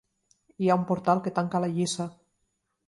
Hi 0.63 0.71
ha 0.71 0.77
un 0.81 0.87
portal 0.93 1.21
que 1.27 1.35
tanca 1.39 1.63
la 1.67 1.71
lliça. 1.77 2.11